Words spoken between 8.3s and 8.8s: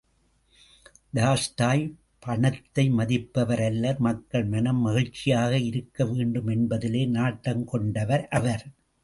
அவர்.